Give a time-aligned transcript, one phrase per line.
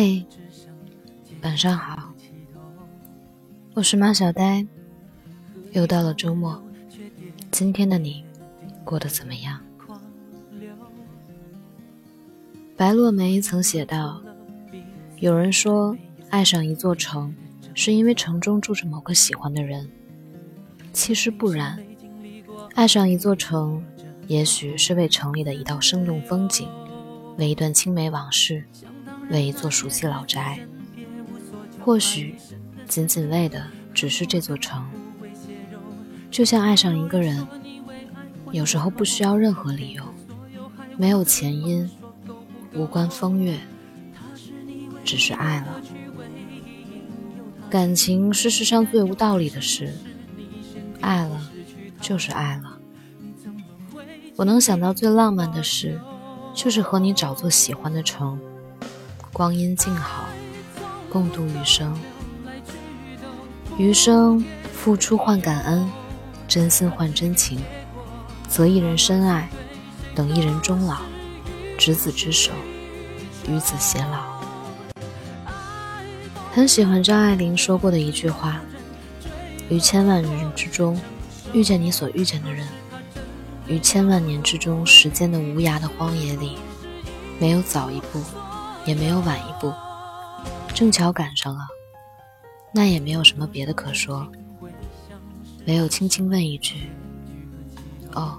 [0.00, 0.24] 嘿，
[1.42, 2.14] 晚上好，
[3.74, 4.64] 我是马小呆。
[5.72, 6.62] 又到了周末，
[7.50, 8.24] 今天的你
[8.84, 9.60] 过得怎么样？
[12.76, 14.22] 白落梅曾写道
[15.18, 15.96] ：“有人说，
[16.30, 17.34] 爱上一座城，
[17.74, 19.90] 是因为城中住着某个喜欢的人。
[20.92, 21.76] 其实不然，
[22.76, 23.84] 爱上一座城，
[24.28, 26.68] 也许是为城里的一道生动风景，
[27.36, 28.64] 为一段青梅往事。”
[29.30, 30.58] 为一座熟悉老宅，
[31.84, 32.34] 或许
[32.86, 34.86] 仅仅为的只是这座城。
[36.30, 37.46] 就像爱上一个人，
[38.52, 40.02] 有时候不需要任何理由，
[40.96, 41.90] 没有前因，
[42.74, 43.58] 无关风月，
[45.04, 45.80] 只是爱了。
[47.70, 49.92] 感情是世上最无道理的事，
[51.00, 51.50] 爱了
[52.00, 52.78] 就是爱了。
[54.36, 56.00] 我能想到最浪漫的事，
[56.54, 58.38] 就是和你找座喜欢的城。
[59.32, 60.24] 光阴静好，
[61.10, 61.96] 共度余生。
[63.76, 65.88] 余生付出换感恩，
[66.48, 67.60] 真心换真情。
[68.48, 69.48] 择一人深爱，
[70.14, 70.98] 等一人终老。
[71.76, 72.50] 执子之手，
[73.48, 74.38] 与子偕老。
[76.52, 78.60] 很喜欢张爱玲说过的一句话：
[79.68, 81.00] 于千万人之中，
[81.52, 82.66] 遇见你所遇见的人；
[83.68, 86.56] 于千万年之中，时间的无涯的荒野里，
[87.38, 88.20] 没有早一步。
[88.84, 89.72] 也没有晚一步，
[90.74, 91.66] 正巧赶上了，
[92.72, 94.26] 那也没有什么别的可说，
[95.66, 96.88] 唯有轻轻问一句
[98.14, 98.38] ：“哦，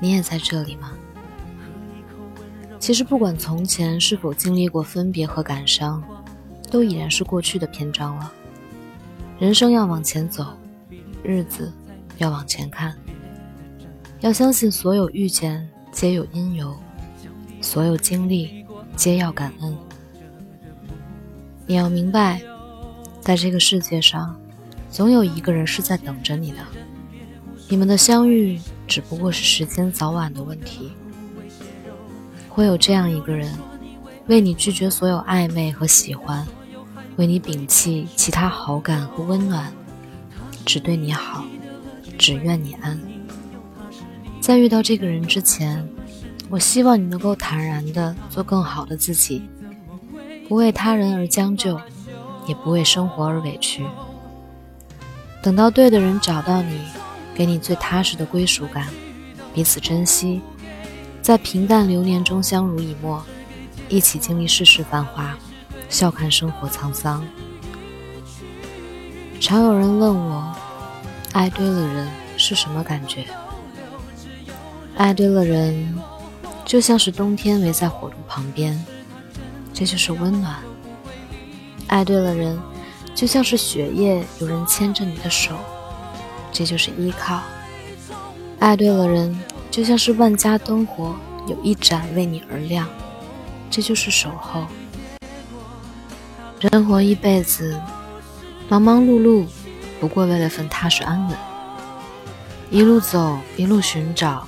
[0.00, 0.92] 你也在这里吗？”
[2.78, 6.02] 其实不管从前是否经历过分别和感伤，
[6.70, 8.32] 都已然是过去的篇章了。
[9.38, 10.46] 人生要往前走，
[11.24, 11.72] 日子
[12.18, 12.96] 要往前看，
[14.20, 16.76] 要相信所有遇见皆有因由，
[17.60, 18.57] 所有经历。
[18.98, 19.78] 皆要感恩。
[21.68, 22.42] 你要明白，
[23.20, 24.36] 在这个世界上，
[24.90, 26.58] 总有一个人是在等着你的。
[27.68, 28.58] 你们的相遇
[28.88, 30.90] 只不过是时间早晚的问题。
[32.48, 33.54] 会有这样一个人，
[34.26, 36.44] 为你拒绝所有暧昧和喜欢，
[37.14, 39.72] 为你摒弃其他好感和温暖，
[40.66, 41.44] 只对你好，
[42.18, 43.00] 只愿你安。
[44.40, 45.88] 在遇到这个人之前。
[46.50, 49.46] 我希望你能够坦然地做更好的自己，
[50.48, 51.78] 不为他人而将就，
[52.46, 53.84] 也不为生活而委屈。
[55.42, 56.80] 等到对的人找到你，
[57.34, 58.88] 给你最踏实的归属感，
[59.52, 60.40] 彼此珍惜，
[61.20, 63.22] 在平淡流年中相濡以沫，
[63.90, 65.36] 一起经历世事繁华，
[65.90, 67.22] 笑看生活沧桑。
[69.38, 70.54] 常有人问我，
[71.32, 72.08] 爱对了人
[72.38, 73.26] 是什么感觉？
[74.96, 75.94] 爱对了人。
[76.68, 78.78] 就像是冬天围在火炉旁边，
[79.72, 80.56] 这就是温暖；
[81.86, 82.60] 爱对了人，
[83.14, 85.54] 就像是雪夜有人牵着你的手，
[86.52, 87.38] 这就是依靠；
[88.58, 89.34] 爱对了人，
[89.70, 92.86] 就像是万家灯火有一盏为你而亮，
[93.70, 94.66] 这就是守候。
[96.60, 97.80] 人活一辈子，
[98.68, 99.46] 忙忙碌碌，
[99.98, 101.36] 不过为了份踏实安稳，
[102.68, 104.46] 一路走，一路寻找。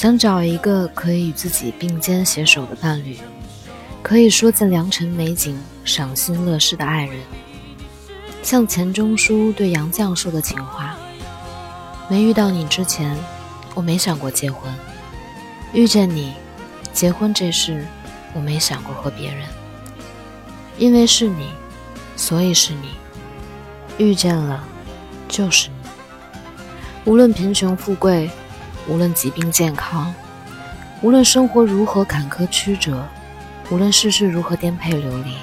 [0.00, 3.18] 想找一个可以与自己并肩携手的伴侣，
[4.02, 7.18] 可以说尽良辰美景、赏心乐事的爱人。
[8.42, 10.96] 像钱钟书对杨绛说的情话
[12.08, 13.14] ：“没遇到你之前，
[13.74, 14.72] 我没想过结婚；
[15.74, 16.32] 遇见你，
[16.94, 17.86] 结婚这事，
[18.32, 19.46] 我没想过和别人。
[20.78, 21.50] 因为是你，
[22.16, 22.88] 所以是你。
[23.98, 24.64] 遇见了，
[25.28, 25.90] 就是你。
[27.04, 28.30] 无论贫穷富贵。”
[28.90, 30.12] 无论疾病健康，
[31.00, 33.06] 无论生活如何坎坷曲折，
[33.70, 35.36] 无论世事如何颠沛流离，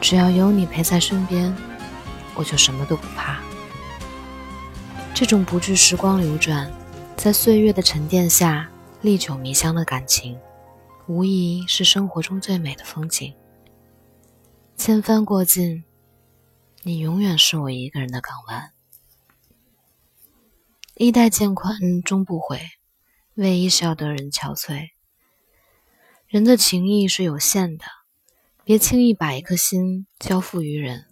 [0.00, 1.52] 只要有你陪在身边，
[2.36, 3.40] 我就什么都不怕。
[5.12, 6.70] 这种不惧时光流转，
[7.16, 8.68] 在岁月的沉淀下
[9.00, 10.38] 历久弥香的感情，
[11.08, 13.34] 无疑是生活中最美的风景。
[14.76, 15.82] 千帆过尽，
[16.84, 18.75] 你永远是我一个人的港湾。
[20.98, 22.58] 衣带渐宽终不悔，
[23.34, 24.92] 为伊笑得人憔悴。
[26.26, 27.84] 人的情谊是有限的，
[28.64, 31.04] 别轻易把一颗心交付于人，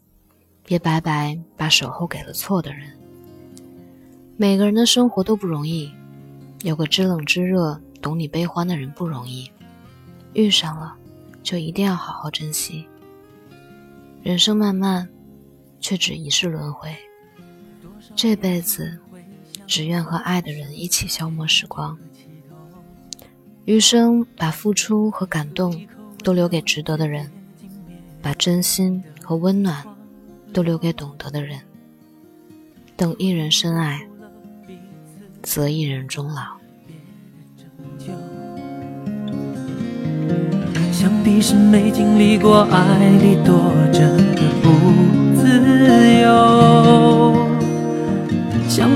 [0.64, 2.98] 别白白把守候给了错的人。
[4.38, 5.92] 每个人的生活都不容易，
[6.62, 9.52] 有个知冷知热、懂你悲欢的人不容易。
[10.32, 10.96] 遇上了，
[11.42, 12.88] 就一定要好好珍惜。
[14.22, 15.06] 人生漫漫，
[15.78, 16.96] 却只一世轮回，
[18.16, 18.98] 这辈子。
[19.66, 21.98] 只愿和爱的人一起消磨时光，
[23.64, 25.86] 余生把付出和感动
[26.22, 27.30] 都留给值得的人，
[28.22, 29.84] 把真心和温暖
[30.52, 31.60] 都留给懂得的人。
[32.96, 34.06] 等一人深爱，
[35.42, 36.42] 则一人终老。
[40.92, 44.23] 想必是没经历过爱里多真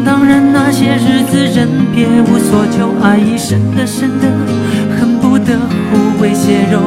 [0.09, 4.27] 当然那些日子，人别无所求，爱已深的深的，
[4.97, 5.53] 恨不得
[5.91, 6.81] 互为血肉。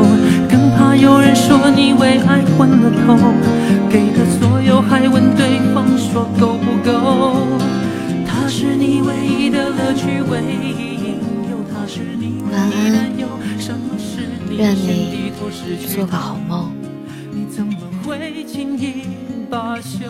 [0.50, 3.16] 更怕有人说你为爱昏了头，
[3.92, 7.46] 给的所有还问对方说够不够？
[8.26, 11.22] 他是你唯一的乐趣，唯一引
[11.52, 13.28] 诱，他是你唯一的忧。
[13.60, 15.32] 什么是你愿你
[15.96, 16.72] 做个好梦。
[17.32, 19.04] 你怎么会轻易
[19.48, 20.08] 罢休？